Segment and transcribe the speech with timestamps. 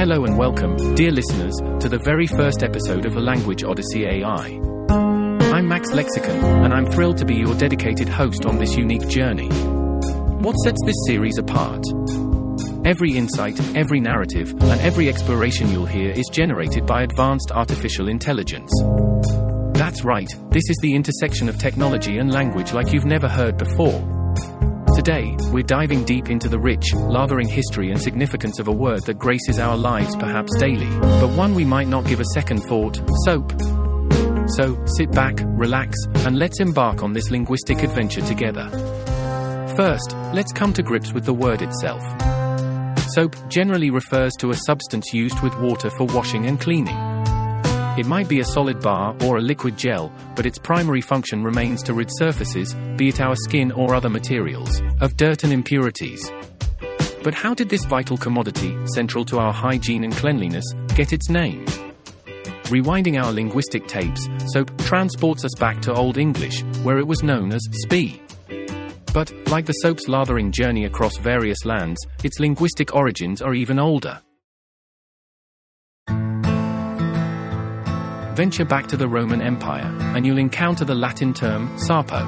[0.00, 4.58] Hello and welcome, dear listeners, to the very first episode of the Language Odyssey AI.
[5.52, 9.48] I'm Max Lexicon, and I'm thrilled to be your dedicated host on this unique journey.
[9.48, 11.84] What sets this series apart?
[12.86, 18.72] Every insight, every narrative, and every exploration you'll hear is generated by advanced artificial intelligence.
[19.74, 24.00] That's right, this is the intersection of technology and language like you've never heard before.
[25.00, 29.18] Today, we're diving deep into the rich, lathering history and significance of a word that
[29.18, 33.50] graces our lives perhaps daily, but one we might not give a second thought soap.
[34.48, 38.68] So, sit back, relax, and let's embark on this linguistic adventure together.
[39.74, 42.02] First, let's come to grips with the word itself.
[43.12, 47.09] Soap generally refers to a substance used with water for washing and cleaning.
[48.00, 51.82] It might be a solid bar or a liquid gel, but its primary function remains
[51.82, 56.32] to rid surfaces, be it our skin or other materials, of dirt and impurities.
[57.22, 61.66] But how did this vital commodity, central to our hygiene and cleanliness, get its name?
[62.72, 67.52] Rewinding our linguistic tapes, soap transports us back to Old English, where it was known
[67.52, 68.22] as spee.
[69.12, 74.22] But, like the soap's lathering journey across various lands, its linguistic origins are even older.
[78.40, 82.24] Venture back to the Roman Empire, and you'll encounter the Latin term sapo.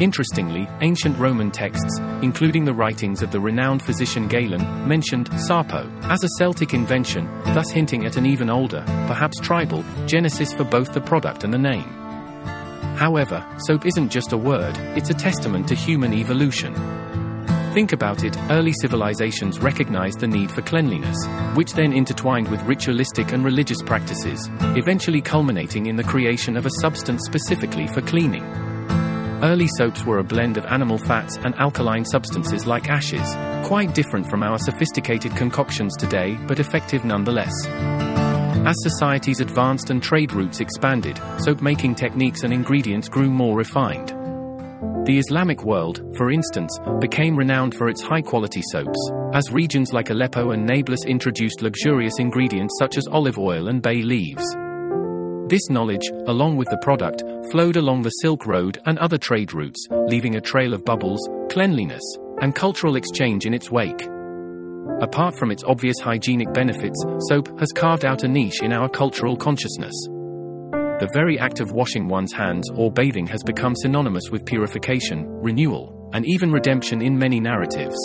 [0.00, 6.24] Interestingly, ancient Roman texts, including the writings of the renowned physician Galen, mentioned sapo as
[6.24, 11.00] a Celtic invention, thus hinting at an even older, perhaps tribal, genesis for both the
[11.00, 11.88] product and the name.
[12.96, 16.74] However, soap isn't just a word, it's a testament to human evolution.
[17.74, 21.16] Think about it, early civilizations recognized the need for cleanliness,
[21.54, 26.70] which then intertwined with ritualistic and religious practices, eventually culminating in the creation of a
[26.80, 28.44] substance specifically for cleaning.
[29.42, 33.34] Early soaps were a blend of animal fats and alkaline substances like ashes,
[33.66, 37.66] quite different from our sophisticated concoctions today, but effective nonetheless.
[37.66, 44.23] As societies advanced and trade routes expanded, soap making techniques and ingredients grew more refined.
[45.04, 48.98] The Islamic world, for instance, became renowned for its high quality soaps,
[49.34, 54.00] as regions like Aleppo and Nablus introduced luxurious ingredients such as olive oil and bay
[54.00, 54.42] leaves.
[55.46, 59.86] This knowledge, along with the product, flowed along the Silk Road and other trade routes,
[59.90, 62.02] leaving a trail of bubbles, cleanliness,
[62.40, 64.08] and cultural exchange in its wake.
[65.02, 66.98] Apart from its obvious hygienic benefits,
[67.28, 69.94] soap has carved out a niche in our cultural consciousness.
[71.04, 76.08] The very act of washing one's hands or bathing has become synonymous with purification, renewal,
[76.14, 77.98] and even redemption in many narratives.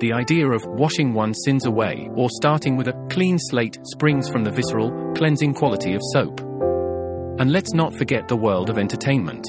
[0.00, 4.42] The idea of washing one's sins away or starting with a clean slate springs from
[4.42, 6.40] the visceral, cleansing quality of soap.
[7.38, 9.44] And let's not forget the world of entertainment.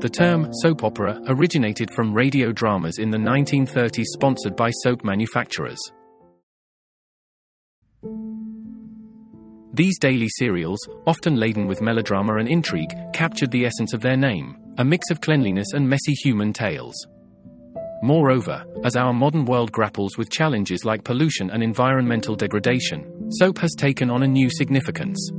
[0.00, 5.80] The term soap opera originated from radio dramas in the 1930s sponsored by soap manufacturers.
[9.78, 14.56] These daily serials, often laden with melodrama and intrigue, captured the essence of their name
[14.76, 16.94] a mix of cleanliness and messy human tales.
[18.02, 23.72] Moreover, as our modern world grapples with challenges like pollution and environmental degradation, soap has
[23.76, 25.30] taken on a new significance.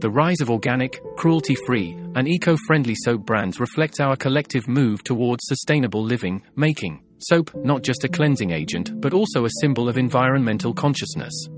[0.00, 5.02] The rise of organic, cruelty free, and eco friendly soap brands reflects our collective move
[5.02, 9.96] towards sustainable living, making soap not just a cleansing agent but also a symbol of
[9.96, 11.48] environmental consciousness.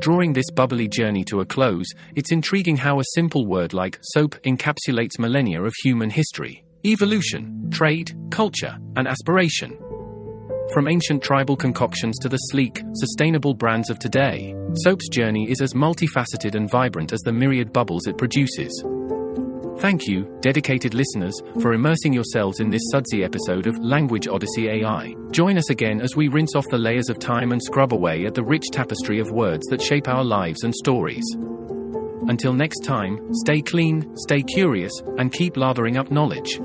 [0.00, 1.84] Drawing this bubbly journey to a close,
[2.16, 8.16] it's intriguing how a simple word like soap encapsulates millennia of human history, evolution, trade,
[8.30, 9.78] culture, and aspiration.
[10.72, 15.74] From ancient tribal concoctions to the sleek, sustainable brands of today, soap's journey is as
[15.74, 18.72] multifaceted and vibrant as the myriad bubbles it produces.
[19.80, 25.14] Thank you, dedicated listeners, for immersing yourselves in this sudsy episode of Language Odyssey AI.
[25.30, 28.34] Join us again as we rinse off the layers of time and scrub away at
[28.34, 31.24] the rich tapestry of words that shape our lives and stories.
[32.28, 36.60] Until next time, stay clean, stay curious, and keep lathering up knowledge.